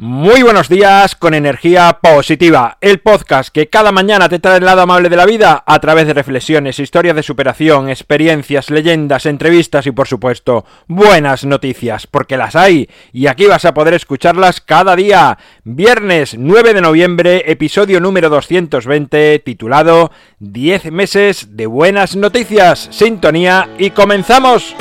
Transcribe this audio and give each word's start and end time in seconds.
Muy 0.00 0.44
buenos 0.44 0.68
días 0.68 1.16
con 1.16 1.34
energía 1.34 1.98
positiva, 2.00 2.78
el 2.80 3.00
podcast 3.00 3.48
que 3.48 3.68
cada 3.68 3.90
mañana 3.90 4.28
te 4.28 4.38
trae 4.38 4.58
el 4.58 4.64
lado 4.64 4.82
amable 4.82 5.08
de 5.08 5.16
la 5.16 5.26
vida 5.26 5.64
a 5.66 5.80
través 5.80 6.06
de 6.06 6.14
reflexiones, 6.14 6.78
historias 6.78 7.16
de 7.16 7.24
superación, 7.24 7.88
experiencias, 7.88 8.70
leyendas, 8.70 9.26
entrevistas 9.26 9.88
y 9.88 9.90
por 9.90 10.06
supuesto 10.06 10.64
buenas 10.86 11.44
noticias, 11.44 12.06
porque 12.06 12.36
las 12.36 12.54
hay 12.54 12.88
y 13.12 13.26
aquí 13.26 13.46
vas 13.46 13.64
a 13.64 13.74
poder 13.74 13.94
escucharlas 13.94 14.60
cada 14.60 14.94
día. 14.94 15.36
Viernes 15.64 16.36
9 16.38 16.74
de 16.74 16.80
noviembre, 16.80 17.50
episodio 17.50 17.98
número 17.98 18.28
220 18.28 19.40
titulado 19.40 20.12
10 20.38 20.92
meses 20.92 21.56
de 21.56 21.66
buenas 21.66 22.14
noticias. 22.14 22.86
Sintonía 22.92 23.68
y 23.80 23.90
comenzamos. 23.90 24.76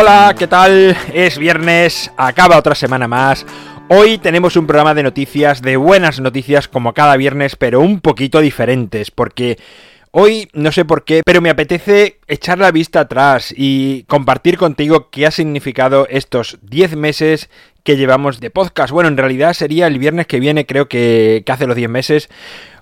Hola, 0.00 0.32
¿qué 0.38 0.46
tal? 0.46 0.96
Es 1.12 1.38
viernes, 1.38 2.12
acaba 2.16 2.56
otra 2.56 2.76
semana 2.76 3.08
más. 3.08 3.44
Hoy 3.88 4.18
tenemos 4.18 4.54
un 4.54 4.64
programa 4.64 4.94
de 4.94 5.02
noticias, 5.02 5.60
de 5.60 5.76
buenas 5.76 6.20
noticias 6.20 6.68
como 6.68 6.94
cada 6.94 7.16
viernes, 7.16 7.56
pero 7.56 7.80
un 7.80 8.00
poquito 8.00 8.38
diferentes, 8.38 9.10
porque 9.10 9.58
hoy 10.12 10.50
no 10.52 10.70
sé 10.70 10.84
por 10.84 11.04
qué, 11.04 11.22
pero 11.26 11.40
me 11.40 11.50
apetece 11.50 12.20
echar 12.28 12.58
la 12.58 12.70
vista 12.70 13.00
atrás 13.00 13.52
y 13.56 14.04
compartir 14.04 14.56
contigo 14.56 15.10
qué 15.10 15.26
ha 15.26 15.32
significado 15.32 16.06
estos 16.08 16.60
10 16.62 16.94
meses 16.94 17.50
que 17.82 17.96
llevamos 17.96 18.38
de 18.38 18.50
podcast. 18.50 18.92
Bueno, 18.92 19.08
en 19.08 19.16
realidad 19.16 19.52
sería 19.52 19.88
el 19.88 19.98
viernes 19.98 20.28
que 20.28 20.38
viene, 20.38 20.64
creo 20.64 20.88
que, 20.88 21.42
que 21.44 21.50
hace 21.50 21.66
los 21.66 21.74
10 21.74 21.90
meses, 21.90 22.28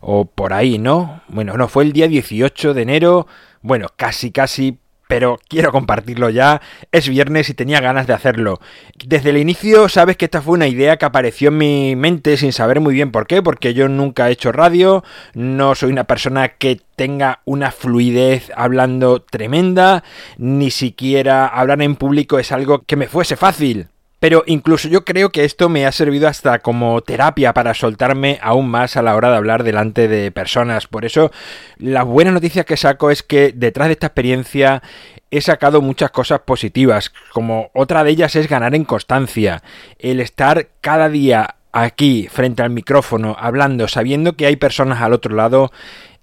o 0.03 0.27
por 0.27 0.53
ahí, 0.53 0.77
¿no? 0.77 1.23
Bueno, 1.29 1.57
no, 1.57 1.67
fue 1.69 1.85
el 1.85 1.95
día 1.95 2.09
18 2.09 2.75
de 2.75 2.83
enero, 2.83 3.27
bueno, 3.63 3.87
casi, 3.97 4.33
casi 4.33 4.81
pero 5.09 5.39
quiero 5.49 5.73
compartirlo 5.73 6.31
ya. 6.31 6.61
Es 6.93 7.09
viernes 7.09 7.49
y 7.49 7.55
tenía 7.55 7.81
ganas 7.81 8.07
de 8.07 8.13
hacerlo. 8.13 8.61
Desde 9.05 9.31
el 9.31 9.39
inicio 9.39 9.89
sabes 9.89 10.17
que 10.17 10.27
esta 10.27 10.43
fue 10.43 10.55
una 10.55 10.69
idea 10.69 10.97
que 10.97 11.05
apareció 11.05 11.49
en 11.49 11.59
mi 11.59 11.97
mente 11.97 12.37
sin 12.37 12.53
saber 12.53 12.81
muy 12.81 12.95
bien 12.95 13.13
por 13.13 13.27
qué, 13.27 13.43
porque 13.43 13.75
yo 13.75 13.89
nunca 13.89 14.29
he 14.29 14.33
hecho 14.33 14.53
radio, 14.53 15.05
no 15.35 15.75
soy 15.75 15.91
una 15.93 16.05
persona 16.05 16.49
que 16.49 16.81
tenga 16.97 17.41
una 17.45 17.71
fluidez 17.71 18.51
hablando 18.57 19.23
tremenda, 19.23 20.03
ni 20.39 20.71
siquiera 20.71 21.47
hablar 21.47 21.83
en 21.83 21.97
público 21.97 22.39
es 22.39 22.53
algo 22.53 22.83
que 22.85 22.97
me 22.97 23.09
fuese 23.09 23.37
fácil. 23.37 23.89
Pero 24.19 24.45
incluso 24.47 24.89
yo 24.89 25.05
creo 25.05 25.31
que 25.31 25.45
esto 25.45 25.69
me 25.69 25.87
ha 25.87 25.93
servido 25.93 26.27
hasta 26.27 26.61
como 26.61 27.01
terapia 27.03 27.53
para 27.53 27.75
soltarme 27.75 28.39
aún 28.43 28.69
más 28.69 28.97
a 28.97 29.03
la 29.03 29.15
hora 29.15 29.31
de 29.31 29.37
hablar 29.37 29.63
delante 29.63 30.09
de 30.09 30.31
personas. 30.31 30.87
Por 30.87 31.05
eso, 31.05 31.31
la 31.77 32.03
buena 32.03 32.31
noticia 32.31 32.65
que 32.65 32.77
saco 32.77 33.11
es 33.11 33.23
que 33.23 33.53
detrás 33.55 33.89
de 33.89 33.93
esta 33.93 34.07
experiencia 34.07 34.83
he 35.31 35.41
sacado 35.41 35.83
muchas 35.83 36.11
cosas 36.11 36.41
positivas, 36.41 37.13
como 37.33 37.71
otra 37.75 38.05
de 38.05 38.11
ellas 38.11 38.37
es 38.37 38.49
ganar 38.49 38.75
en 38.75 38.85
constancia, 38.85 39.63
el 39.99 40.21
estar 40.21 40.69
cada 40.81 41.09
día 41.09 41.57
aquí 41.73 42.29
frente 42.31 42.63
al 42.63 42.71
micrófono 42.71 43.37
hablando, 43.39 43.87
sabiendo 43.87 44.35
que 44.35 44.47
hay 44.47 44.57
personas 44.57 45.03
al 45.03 45.13
otro 45.13 45.35
lado, 45.35 45.73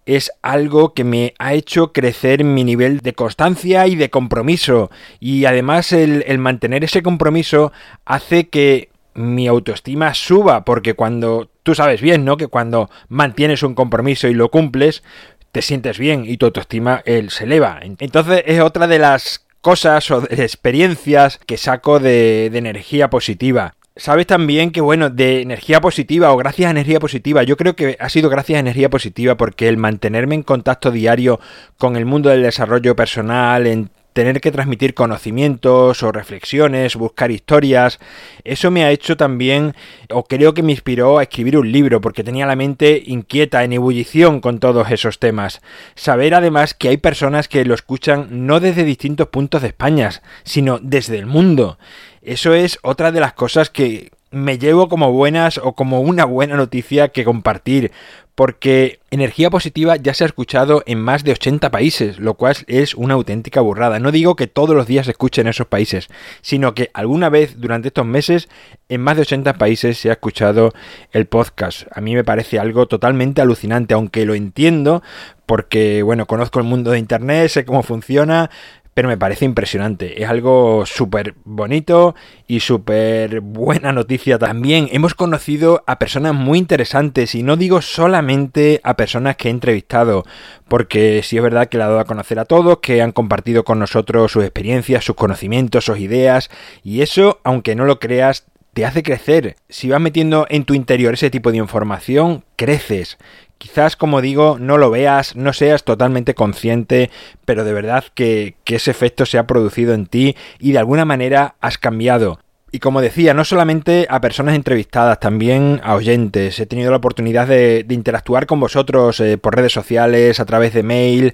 es 0.06 0.32
algo 0.42 0.94
que 0.94 1.04
me 1.04 1.34
ha 1.40 1.54
hecho 1.54 1.94
crecer 1.94 2.44
mi 2.44 2.64
nivel 2.64 3.00
de 3.00 3.14
constancia 3.14 3.88
y 3.88 3.96
de 3.96 4.10
compromiso. 4.10 4.92
Y 5.20 5.46
además 5.46 5.92
el, 5.94 6.38
mantener 6.40 6.84
ese 6.84 7.04
compromiso 7.04 7.72
hace 8.06 8.50
que 8.50 8.90
mi 9.14 9.48
autoestima 9.48 10.14
suba, 10.14 10.66
porque 10.66 10.96
cuando 10.96 11.50
tú 11.64 11.76
sabes 11.76 12.02
bien, 12.02 12.26
¿no? 12.26 12.38
Que 12.38 12.48
cuando 12.48 12.90
mantienes 13.10 13.64
un 13.64 13.76
compromiso 13.76 14.28
y 14.28 14.34
lo 14.34 14.50
cumples, 14.50 15.04
te 15.52 15.62
sientes 15.62 16.00
bien 16.00 16.26
y 16.26 16.38
tu 16.38 16.48
autoestima 16.48 17.02
él, 17.06 17.30
se 17.30 17.44
eleva. 17.44 17.80
Entonces 17.82 18.44
es 18.46 18.60
otra 18.60 18.88
de 18.88 19.00
las 19.00 19.46
cosas 19.62 20.10
o 20.12 20.22
de 20.22 20.44
experiencias 20.44 21.40
que 21.46 21.58
saco 21.58 22.00
de, 22.00 22.50
de 22.52 22.58
energía 22.58 23.10
positiva. 23.10 23.76
Sabes 23.96 24.26
también 24.26 24.72
que, 24.72 24.82
bueno, 24.82 25.12
de 25.12 25.42
energía 25.42 25.80
positiva 25.80 26.32
o 26.32 26.38
gracias 26.38 26.68
a 26.68 26.72
energía 26.72 27.00
positiva, 27.00 27.44
yo 27.44 27.58
creo 27.58 27.76
que 27.76 27.96
ha 28.00 28.10
sido 28.10 28.28
gracias 28.28 28.58
a 28.58 28.60
energía 28.60 28.90
positiva 28.90 29.38
porque 29.38 29.68
el 29.68 29.78
mantenerme 29.78 30.34
en 30.34 30.42
contacto 30.42 30.90
diario 30.90 31.40
con 31.78 31.96
el 31.96 32.06
mundo 32.06 32.30
del 32.30 32.42
desarrollo 32.42 32.96
personal, 32.96 33.68
en 33.68 33.92
tener 34.14 34.40
que 34.42 34.52
transmitir 34.52 34.94
conocimientos 34.94 36.04
o 36.04 36.12
reflexiones, 36.12 36.96
buscar 36.96 37.32
historias, 37.32 38.00
eso 38.44 38.72
me 38.72 38.84
ha 38.84 38.92
hecho 38.92 39.18
también, 39.18 39.76
o 40.10 40.24
creo 40.24 40.54
que 40.54 40.64
me 40.64 40.72
inspiró 40.72 41.20
a 41.20 41.24
escribir 41.24 41.58
un 41.58 41.72
libro, 41.72 42.00
porque 42.00 42.24
tenía 42.24 42.46
la 42.46 42.56
mente 42.56 43.02
inquieta, 43.06 43.64
en 43.64 43.74
ebullición 43.74 44.40
con 44.40 44.60
todos 44.60 44.90
esos 44.92 45.20
temas. 45.20 45.62
Saber 45.96 46.34
además 46.36 46.74
que 46.74 46.90
hay 46.90 46.98
personas 46.98 47.48
que 47.48 47.66
lo 47.66 47.74
escuchan 47.74 48.28
no 48.46 48.60
desde 48.60 48.84
distintos 48.84 49.28
puntos 49.28 49.62
de 49.62 49.70
España, 49.70 50.10
sino 50.44 50.80
desde 50.82 51.18
el 51.18 51.26
mundo. 51.26 51.78
Eso 52.22 52.54
es 52.54 52.80
otra 52.84 53.12
de 53.12 53.20
las 53.20 53.34
cosas 53.34 53.70
que 53.70 54.12
me 54.34 54.58
llevo 54.58 54.90
como 54.90 55.12
buenas 55.12 55.60
o 55.60 55.74
como 55.74 56.02
una 56.02 56.26
buena 56.26 56.56
noticia 56.58 57.10
que 57.10 57.24
compartir, 57.24 57.92
porque 58.36 59.00
energía 59.12 59.52
positiva 59.52 59.96
ya 59.96 60.16
se 60.16 60.24
ha 60.24 60.28
escuchado 60.28 60.82
en 60.88 61.00
más 61.00 61.24
de 61.24 61.34
80 61.34 61.70
países, 61.70 62.18
lo 62.18 62.34
cual 62.34 62.56
es 62.66 62.96
una 62.96 63.14
auténtica 63.14 63.62
burrada. 63.62 64.00
No 64.00 64.12
digo 64.12 64.36
que 64.36 64.48
todos 64.48 64.76
los 64.76 64.88
días 64.88 65.06
se 65.06 65.12
escuche 65.12 65.42
en 65.42 65.48
esos 65.48 65.68
países, 65.68 66.08
sino 66.42 66.74
que 66.74 66.90
alguna 66.96 67.30
vez 67.30 67.62
durante 67.62 67.90
estos 67.90 68.08
meses 68.08 68.50
en 68.90 69.02
más 69.02 69.18
de 69.18 69.22
80 69.22 69.54
países 69.54 70.00
se 70.00 70.10
ha 70.10 70.14
escuchado 70.14 70.74
el 71.12 71.28
podcast. 71.28 71.84
A 71.92 72.02
mí 72.02 72.16
me 72.16 72.24
parece 72.24 72.58
algo 72.58 72.88
totalmente 72.88 73.42
alucinante, 73.42 73.94
aunque 73.94 74.26
lo 74.26 74.34
entiendo 74.34 75.04
porque, 75.46 76.02
bueno, 76.02 76.26
conozco 76.26 76.60
el 76.60 76.66
mundo 76.66 76.90
de 76.90 77.00
Internet, 77.00 77.50
sé 77.50 77.66
cómo 77.66 77.84
funciona, 77.84 78.50
pero 78.94 79.08
me 79.08 79.18
parece 79.18 79.46
impresionante. 79.46 80.22
Es 80.22 80.30
algo 80.30 80.86
súper 80.86 81.36
bonito 81.44 82.16
y 82.48 82.60
súper 82.60 83.42
buena 83.42 83.92
noticia 83.92 84.38
también. 84.38 84.88
Hemos 84.92 85.16
conocido 85.16 85.84
a 85.88 86.00
personas 86.00 86.34
muy 86.34 86.60
interesantes 86.60 87.36
y 87.36 87.44
no 87.44 87.58
digo 87.58 87.82
solamente 87.82 88.80
a 88.84 88.96
personas 88.96 89.36
que 89.36 89.48
he 89.48 89.52
entrevistado, 89.52 90.26
porque 90.68 91.22
sí 91.24 91.38
es 91.38 91.44
verdad 91.44 91.68
que 91.68 91.78
le 91.78 91.84
ha 91.84 91.88
dado 91.88 92.00
a 92.00 92.06
conocer 92.06 92.40
a 92.40 92.46
todos, 92.46 92.80
que 92.80 93.02
han 93.02 93.12
compartido 93.12 93.64
con 93.64 93.80
nosotros 93.80 94.32
sus 94.32 94.44
experiencias, 94.44 95.04
sus 95.04 95.16
conocimientos, 95.16 95.86
sus 95.86 96.00
ideas 96.00 96.50
y 96.84 97.02
eso, 97.02 97.40
aunque 97.44 97.76
no 97.76 97.86
lo 97.86 98.00
creas, 98.00 98.46
te 98.74 98.86
hace 98.86 99.04
crecer. 99.04 99.56
Si 99.70 99.90
vas 99.90 100.02
metiendo 100.02 100.48
en 100.50 100.66
tu 100.66 100.74
interior 100.74 101.14
ese 101.14 101.30
tipo 101.30 101.52
de 101.52 101.58
información, 101.58 102.44
creces. 102.56 103.18
Quizás, 103.64 103.96
como 103.96 104.20
digo, 104.20 104.58
no 104.60 104.78
lo 104.78 104.92
veas, 104.92 105.38
no 105.38 105.54
seas 105.54 105.86
totalmente 105.86 106.36
consciente, 106.36 107.10
pero 107.46 107.64
de 107.64 107.72
verdad 107.72 108.04
que, 108.14 108.56
ese 108.66 108.92
efecto 108.92 109.26
se 109.26 109.38
ha 109.38 109.48
producido 109.48 109.94
en 109.94 110.06
ti 110.06 110.36
y 110.60 110.74
de 110.74 110.80
alguna 110.80 111.06
manera 111.06 111.56
has 111.62 111.78
cambiado. 111.78 112.42
Y 112.74 112.80
como 112.80 113.00
decía, 113.00 113.34
no 113.34 113.46
solamente 113.46 114.06
a 114.10 114.20
personas 114.20 114.56
entrevistadas, 114.56 115.18
también 115.22 115.80
a 115.82 115.96
oyentes. 115.96 116.60
He 116.60 116.66
tenido 116.66 116.92
la 116.92 116.98
oportunidad 116.98 117.48
de, 117.48 117.86
interactuar 117.88 118.48
con 118.48 118.60
vosotros 118.60 119.22
eh, 119.22 119.38
por 119.38 119.56
redes 119.56 119.72
sociales, 119.72 120.42
a 120.42 120.46
través 120.46 120.74
de 120.74 120.84
mail. 120.84 121.34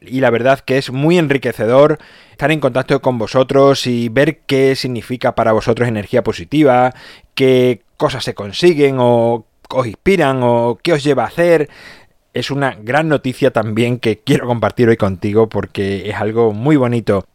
Y 0.00 0.20
la 0.20 0.30
verdad 0.30 0.60
que 0.60 0.78
es 0.78 0.92
muy 0.92 1.18
enriquecedor 1.18 1.98
estar 2.30 2.52
en 2.52 2.60
contacto 2.60 3.02
con 3.02 3.18
vosotros 3.18 3.88
y 3.88 4.08
ver 4.10 4.42
qué 4.46 4.76
significa 4.76 5.34
para 5.34 5.50
vosotros 5.50 5.88
energía 5.88 6.22
positiva, 6.22 6.94
qué 7.34 7.82
cosas 7.96 8.22
se 8.22 8.34
consiguen 8.34 8.98
o 9.00 9.44
os 9.70 9.86
inspiran 9.86 10.40
o 10.42 10.78
qué 10.82 10.92
os 10.92 11.04
lleva 11.04 11.24
a 11.24 11.28
hacer. 11.28 11.68
Es 12.32 12.50
una 12.50 12.74
gran 12.74 13.08
noticia 13.08 13.52
también 13.52 13.98
que 13.98 14.18
quiero 14.18 14.46
compartir 14.46 14.88
hoy 14.88 14.96
contigo 14.96 15.48
porque 15.48 16.08
es 16.08 16.16
algo 16.16 16.52
muy 16.52 16.76
bonito. 16.76 17.26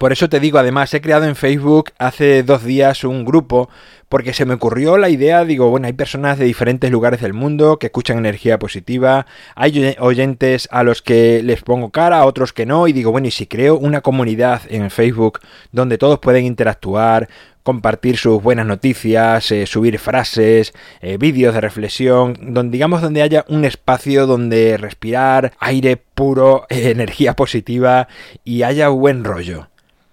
Por 0.00 0.12
eso 0.12 0.30
te 0.30 0.40
digo, 0.40 0.58
además, 0.58 0.94
he 0.94 1.02
creado 1.02 1.26
en 1.26 1.36
Facebook 1.36 1.90
hace 1.98 2.42
dos 2.42 2.64
días 2.64 3.04
un 3.04 3.26
grupo 3.26 3.68
porque 4.08 4.32
se 4.32 4.46
me 4.46 4.54
ocurrió 4.54 4.96
la 4.96 5.10
idea, 5.10 5.44
digo, 5.44 5.68
bueno, 5.68 5.88
hay 5.88 5.92
personas 5.92 6.38
de 6.38 6.46
diferentes 6.46 6.90
lugares 6.90 7.20
del 7.20 7.34
mundo 7.34 7.78
que 7.78 7.88
escuchan 7.88 8.16
energía 8.16 8.58
positiva, 8.58 9.26
hay 9.54 9.94
oyentes 9.98 10.68
a 10.72 10.84
los 10.84 11.02
que 11.02 11.42
les 11.42 11.60
pongo 11.60 11.90
cara, 11.90 12.20
a 12.20 12.24
otros 12.24 12.54
que 12.54 12.64
no, 12.64 12.88
y 12.88 12.94
digo, 12.94 13.12
bueno, 13.12 13.28
y 13.28 13.30
si 13.30 13.46
creo 13.46 13.76
una 13.76 14.00
comunidad 14.00 14.62
en 14.70 14.90
Facebook 14.90 15.40
donde 15.70 15.98
todos 15.98 16.18
pueden 16.18 16.46
interactuar, 16.46 17.28
compartir 17.62 18.16
sus 18.16 18.42
buenas 18.42 18.64
noticias, 18.64 19.52
eh, 19.52 19.66
subir 19.66 19.98
frases, 19.98 20.72
eh, 21.02 21.18
vídeos 21.18 21.52
de 21.52 21.60
reflexión, 21.60 22.38
donde 22.40 22.72
digamos 22.72 23.02
donde 23.02 23.20
haya 23.20 23.44
un 23.48 23.66
espacio 23.66 24.26
donde 24.26 24.78
respirar 24.78 25.52
aire 25.58 25.98
puro, 25.98 26.64
energía 26.70 27.36
positiva 27.36 28.08
y 28.44 28.62
haya 28.62 28.88
buen 28.88 29.24
rollo. 29.24 29.69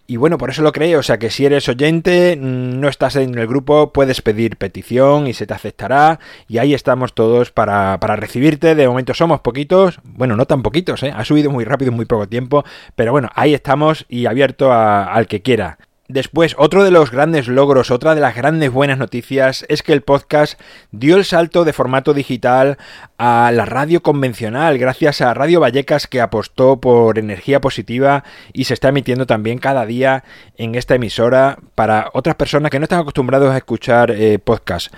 Y 0.09 0.15
bueno, 0.15 0.37
por 0.37 0.49
eso 0.49 0.61
lo 0.61 0.71
creé, 0.71 0.95
o 0.95 1.03
sea 1.03 1.19
que 1.19 1.29
si 1.29 1.45
eres 1.45 1.67
oyente, 1.67 2.37
mm, 2.37 2.79
no 2.79 2.87
estás 2.87 3.17
en 3.17 3.37
el 3.37 3.45
grupo, 3.45 3.91
puedes 3.91 4.21
pedir 4.21 4.55
petición 4.55 5.27
y 5.27 5.33
se 5.33 5.45
te 5.45 5.53
aceptará. 5.53 6.19
Y 6.47 6.59
ahí 6.59 6.73
estamos 6.73 7.13
todos 7.13 7.51
para, 7.51 7.99
para 7.99 8.15
recibirte. 8.15 8.73
De 8.73 8.87
momento 8.87 9.13
somos 9.13 9.41
poquitos, 9.41 9.99
bueno, 10.05 10.37
no 10.37 10.45
tan 10.45 10.63
poquitos, 10.63 11.03
¿eh? 11.03 11.11
ha 11.13 11.25
subido 11.25 11.51
muy 11.51 11.65
rápido 11.65 11.91
en 11.91 11.97
muy 11.97 12.05
poco 12.05 12.27
tiempo, 12.29 12.63
pero 12.95 13.11
bueno, 13.11 13.29
ahí 13.35 13.53
estamos 13.53 14.05
y 14.07 14.27
abierto 14.27 14.71
al 14.71 15.27
que 15.27 15.41
quiera. 15.41 15.77
Después, 16.09 16.55
otro 16.57 16.85
de 16.85 16.91
los 16.91 17.11
grandes 17.11 17.49
logros, 17.49 17.91
otra 17.91 18.15
de 18.15 18.21
las 18.21 18.33
grandes 18.33 18.71
buenas 18.71 18.97
noticias 18.97 19.65
es 19.67 19.83
que 19.83 19.91
el 19.91 20.03
podcast 20.03 20.57
dio 20.91 21.17
el 21.17 21.25
salto 21.25 21.65
de 21.65 21.73
formato 21.73 22.13
digital 22.13 22.77
a 23.17 23.51
la 23.53 23.65
radio 23.65 24.01
convencional, 24.01 24.77
gracias 24.77 25.19
a 25.19 25.33
Radio 25.33 25.59
Vallecas 25.59 26.07
que 26.07 26.21
apostó 26.21 26.79
por 26.79 27.19
energía 27.19 27.59
positiva 27.59 28.23
y 28.53 28.63
se 28.63 28.73
está 28.73 28.87
emitiendo 28.87 29.25
también 29.25 29.57
cada 29.57 29.85
día 29.85 30.23
en 30.55 30.75
esta 30.75 30.95
emisora 30.95 31.57
para 31.75 32.09
otras 32.13 32.37
personas 32.37 32.71
que 32.71 32.79
no 32.79 32.83
están 32.83 33.01
acostumbrados 33.01 33.53
a 33.53 33.57
escuchar 33.57 34.11
eh, 34.11 34.39
podcast, 34.39 34.93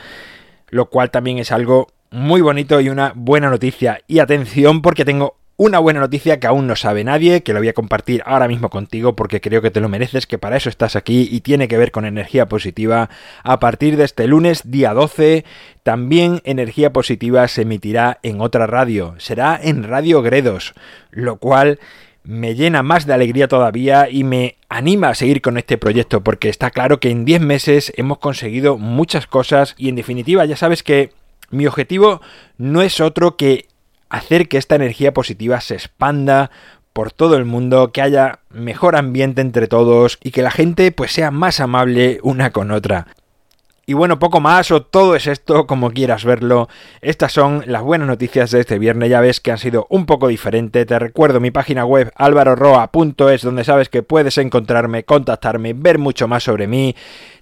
lo 0.69 0.91
cual 0.91 1.09
también 1.09 1.39
es 1.39 1.51
algo 1.51 1.87
muy 2.11 2.41
bonito 2.41 2.81
y 2.81 2.89
una 2.89 3.13
buena 3.15 3.49
noticia. 3.49 4.01
Y 4.05 4.19
atención 4.19 4.83
porque 4.83 5.05
tengo 5.05 5.38
una 5.59 5.79
buena 5.79 5.99
noticia 5.99 6.39
que 6.39 6.47
aún 6.47 6.67
no 6.67 6.77
sabe 6.77 7.03
nadie, 7.03 7.43
que 7.43 7.51
lo 7.51 7.59
voy 7.59 7.67
a 7.67 7.73
compartir 7.73 8.23
ahora 8.25 8.47
mismo 8.47 8.69
contigo 8.69 9.17
porque 9.17 9.41
creo 9.41 9.61
que 9.61 9.71
te 9.71 9.81
lo 9.81 9.89
mereces, 9.89 10.25
que 10.25 10.37
para 10.37 10.55
eso 10.55 10.69
estás 10.69 10.95
aquí 10.95 11.27
y 11.29 11.41
tiene 11.41 11.67
que 11.67 11.77
ver 11.77 11.91
con 11.91 12.05
energía 12.05 12.47
positiva. 12.47 13.09
A 13.43 13.59
partir 13.59 13.97
de 13.97 14.05
este 14.05 14.25
lunes, 14.25 14.61
día 14.71 14.93
12, 14.93 15.43
también 15.83 16.39
energía 16.45 16.93
positiva 16.93 17.45
se 17.49 17.63
emitirá 17.63 18.19
en 18.23 18.39
otra 18.39 18.67
radio. 18.67 19.15
Será 19.17 19.59
en 19.61 19.83
Radio 19.83 20.21
Gredos, 20.21 20.73
lo 21.11 21.39
cual 21.39 21.79
me 22.23 22.55
llena 22.55 22.81
más 22.81 23.05
de 23.05 23.15
alegría 23.15 23.49
todavía 23.49 24.07
y 24.09 24.23
me 24.23 24.55
anima 24.69 25.09
a 25.09 25.15
seguir 25.15 25.41
con 25.41 25.57
este 25.57 25.77
proyecto 25.77 26.23
porque 26.23 26.47
está 26.47 26.71
claro 26.71 27.01
que 27.01 27.09
en 27.09 27.25
10 27.25 27.41
meses 27.41 27.91
hemos 27.97 28.19
conseguido 28.19 28.77
muchas 28.77 29.27
cosas 29.27 29.75
y 29.77 29.89
en 29.89 29.95
definitiva 29.97 30.45
ya 30.45 30.55
sabes 30.55 30.83
que 30.83 31.11
mi 31.49 31.67
objetivo 31.67 32.21
no 32.57 32.81
es 32.81 33.01
otro 33.01 33.35
que 33.35 33.68
hacer 34.09 34.47
que 34.47 34.57
esta 34.57 34.75
energía 34.75 35.13
positiva 35.13 35.61
se 35.61 35.75
expanda 35.75 36.51
por 36.93 37.11
todo 37.11 37.37
el 37.37 37.45
mundo, 37.45 37.91
que 37.91 38.01
haya 38.01 38.39
mejor 38.49 38.95
ambiente 38.95 39.41
entre 39.41 39.67
todos 39.67 40.17
y 40.23 40.31
que 40.31 40.41
la 40.41 40.51
gente 40.51 40.91
pues 40.91 41.11
sea 41.11 41.31
más 41.31 41.59
amable 41.59 42.19
una 42.23 42.51
con 42.51 42.71
otra. 42.71 43.07
Y 43.89 43.93
bueno, 43.93 44.19
poco 44.19 44.39
más 44.39 44.69
o 44.69 44.83
todo 44.83 45.15
es 45.15 45.25
esto 45.25 45.65
como 45.65 45.89
quieras 45.89 46.23
verlo. 46.23 46.69
Estas 47.01 47.31
son 47.31 47.63
las 47.65 47.81
buenas 47.81 48.07
noticias 48.07 48.51
de 48.51 48.59
este 48.59 48.77
viernes. 48.77 49.09
Ya 49.09 49.19
ves 49.19 49.39
que 49.39 49.51
han 49.51 49.57
sido 49.57 49.87
un 49.89 50.05
poco 50.05 50.27
diferentes. 50.27 50.85
Te 50.85 50.99
recuerdo 50.99 51.39
mi 51.39 51.49
página 51.49 51.85
web 51.85 52.11
alvaroroa.es 52.15 53.41
donde 53.41 53.63
sabes 53.63 53.89
que 53.89 54.03
puedes 54.03 54.37
encontrarme, 54.37 55.05
contactarme, 55.05 55.73
ver 55.73 55.97
mucho 55.97 56.27
más 56.27 56.43
sobre 56.43 56.67
mí. 56.67 56.95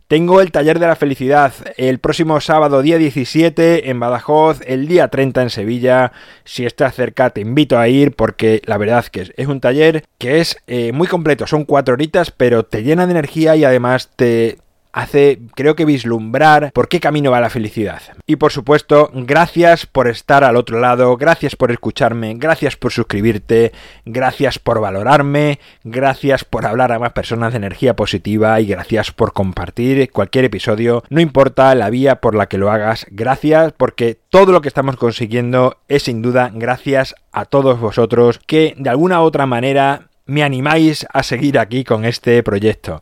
Tengo 0.08 0.40
el 0.40 0.54
taller 0.54 0.80
de 0.80 0.88
la 0.88 0.96
felicidad 0.96 1.54
el 1.76 2.00
próximo 2.00 2.40
sábado 2.40 2.82
día 2.82 2.98
17 2.98 3.90
en 3.90 4.00
Badajoz, 4.00 4.62
el 4.66 4.88
día 4.88 5.10
30 5.10 5.42
en 5.42 5.50
Sevilla. 5.50 6.14
Si 6.46 6.66
estás 6.66 6.96
cerca 6.96 7.32
te 7.32 7.42
invito 7.42 7.78
a 7.78 7.90
ir 7.90 8.16
porque 8.16 8.62
la 8.66 8.78
verdad 8.78 9.06
que 9.08 9.34
es, 9.36 9.48
un 9.48 9.60
taller 9.60 10.06
que 10.18 10.40
es 10.40 10.60
eh, 10.68 10.94
muy 10.94 11.08
completo, 11.08 11.46
son 11.46 11.66
cuatro 11.66 11.94
horitas 11.94 12.32
pero 12.32 12.64
te 12.64 12.84
llena 12.84 13.06
de 13.06 13.12
energía 13.12 13.58
y 13.58 13.66
además 13.66 14.10
te 14.16 14.60
hace, 14.98 15.40
creo 15.56 15.76
que 15.76 15.86
vislumbrar 15.86 16.72
por 16.74 16.88
qué 16.88 17.00
camino 17.00 17.32
va 17.32 17.40
la 17.40 17.50
felicidad. 17.50 18.02
Y 18.26 18.38
por 18.38 18.52
supuesto, 18.52 19.12
gracias 19.14 19.86
por 19.86 20.08
estar 20.08 20.44
al 20.44 20.56
otro 20.56 20.80
lado, 20.80 21.16
gracias 21.18 21.56
por 21.56 21.72
escucharme, 21.72 22.34
gracias 22.36 22.76
por 22.76 22.92
suscribirte, 22.92 23.74
gracias 24.06 24.58
por 24.58 24.82
valorarme, 24.82 25.60
gracias 25.84 26.44
por 26.44 26.66
hablar 26.66 26.92
a 26.92 27.00
más 27.00 27.14
personas 27.14 27.54
de 27.54 27.58
energía 27.58 27.96
positiva 27.96 28.60
y 28.60 28.66
gracias 28.66 29.12
por 29.12 29.34
compartir 29.34 30.12
cualquier 30.12 30.46
episodio, 30.46 31.04
no 31.10 31.22
importa 31.22 31.76
la 31.76 31.90
vía 31.92 32.16
por 32.16 32.34
la 32.34 32.48
que 32.48 32.58
lo 32.58 32.72
hagas, 32.72 33.06
gracias 33.12 33.74
porque 33.78 34.18
todo 34.30 34.52
lo 34.52 34.62
que 34.62 34.68
estamos 34.68 34.98
consiguiendo 34.98 35.78
es 35.88 36.04
sin 36.04 36.22
duda 36.22 36.50
gracias 36.54 37.16
a 37.32 37.46
todos 37.46 37.80
vosotros 37.80 38.40
que 38.48 38.74
de 38.78 38.90
alguna 38.90 39.22
u 39.22 39.26
otra 39.26 39.46
manera 39.46 40.10
me 40.26 40.44
animáis 40.44 41.06
a 41.14 41.24
seguir 41.24 41.60
aquí 41.60 41.84
con 41.84 42.04
este 42.04 42.42
proyecto. 42.44 43.02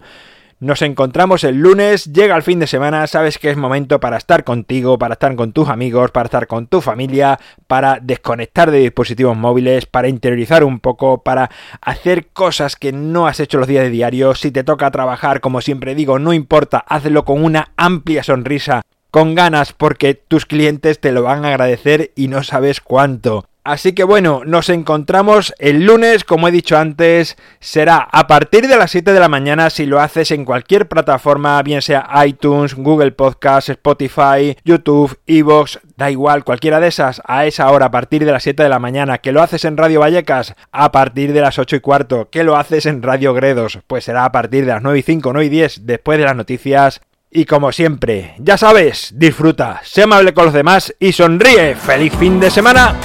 Nos 0.61 0.81
encontramos 0.81 1.43
el 1.43 1.57
lunes, 1.57 2.05
llega 2.13 2.33
el 2.33 2.41
fin 2.41 2.59
de 2.59 2.67
semana, 2.67 3.05
sabes 3.07 3.37
que 3.37 3.49
es 3.49 3.57
momento 3.57 3.99
para 3.99 4.15
estar 4.15 4.45
contigo, 4.45 4.97
para 4.97 5.15
estar 5.15 5.35
con 5.35 5.51
tus 5.51 5.67
amigos, 5.67 6.11
para 6.11 6.27
estar 6.27 6.47
con 6.47 6.67
tu 6.67 6.79
familia, 6.79 7.41
para 7.67 7.99
desconectar 8.01 8.71
de 8.71 8.79
dispositivos 8.79 9.35
móviles, 9.35 9.85
para 9.85 10.07
interiorizar 10.07 10.63
un 10.63 10.79
poco, 10.79 11.23
para 11.23 11.51
hacer 11.81 12.27
cosas 12.27 12.77
que 12.77 12.93
no 12.93 13.27
has 13.27 13.41
hecho 13.41 13.57
los 13.57 13.67
días 13.67 13.83
de 13.83 13.89
diario. 13.89 14.33
Si 14.33 14.49
te 14.49 14.63
toca 14.63 14.91
trabajar, 14.91 15.41
como 15.41 15.59
siempre 15.59 15.93
digo, 15.93 16.19
no 16.19 16.31
importa, 16.31 16.77
hazlo 16.87 17.25
con 17.25 17.43
una 17.43 17.73
amplia 17.75 18.23
sonrisa, 18.23 18.83
con 19.11 19.35
ganas, 19.35 19.73
porque 19.73 20.13
tus 20.13 20.45
clientes 20.45 21.01
te 21.01 21.11
lo 21.11 21.23
van 21.23 21.43
a 21.43 21.49
agradecer 21.49 22.13
y 22.15 22.29
no 22.29 22.43
sabes 22.43 22.79
cuánto. 22.79 23.45
Así 23.65 23.93
que 23.93 24.03
bueno, 24.03 24.43
nos 24.45 24.69
encontramos 24.69 25.51
el 25.57 25.87
lunes, 25.87 26.23
como 26.23 26.47
he 26.47 26.51
dicho 26.51 26.77
antes, 26.77 27.35
será 27.59 27.97
a 27.97 28.27
partir 28.27 28.67
de 28.67 28.77
las 28.77 28.91
7 28.91 29.11
de 29.11 29.19
la 29.19 29.27
mañana 29.27 29.71
si 29.71 29.87
lo 29.87 29.99
haces 29.99 30.29
en 30.29 30.45
cualquier 30.45 30.87
plataforma, 30.87 31.59
bien 31.63 31.81
sea 31.81 32.07
iTunes, 32.27 32.75
Google 32.75 33.11
Podcast, 33.13 33.69
Spotify, 33.69 34.55
YouTube, 34.63 35.17
Evox, 35.25 35.79
da 35.97 36.11
igual, 36.11 36.43
cualquiera 36.43 36.79
de 36.79 36.89
esas, 36.89 37.23
a 37.25 37.47
esa 37.47 37.71
hora, 37.71 37.87
a 37.87 37.91
partir 37.91 38.23
de 38.23 38.31
las 38.31 38.43
7 38.43 38.61
de 38.61 38.69
la 38.69 38.77
mañana, 38.77 39.17
que 39.17 39.31
lo 39.31 39.41
haces 39.41 39.65
en 39.65 39.77
Radio 39.77 40.01
Vallecas, 40.01 40.53
a 40.71 40.91
partir 40.91 41.33
de 41.33 41.41
las 41.41 41.57
8 41.57 41.77
y 41.77 41.79
cuarto, 41.79 42.29
que 42.29 42.43
lo 42.43 42.57
haces 42.57 42.85
en 42.85 43.01
Radio 43.01 43.33
Gredos, 43.33 43.79
pues 43.87 44.03
será 44.03 44.25
a 44.25 44.31
partir 44.31 44.67
de 44.67 44.73
las 44.73 44.83
9 44.83 44.99
y 44.99 45.01
5, 45.01 45.33
9 45.33 45.43
y 45.43 45.49
10, 45.49 45.87
después 45.87 46.19
de 46.19 46.25
las 46.25 46.35
noticias. 46.35 47.01
Y 47.31 47.45
como 47.45 47.71
siempre, 47.71 48.35
ya 48.37 48.59
sabes, 48.59 49.11
disfruta, 49.15 49.81
sé 49.83 50.03
amable 50.03 50.35
con 50.35 50.45
los 50.45 50.53
demás 50.53 50.93
y 50.99 51.13
sonríe. 51.13 51.75
¡Feliz 51.75 52.13
fin 52.13 52.39
de 52.39 52.51
semana! 52.51 52.95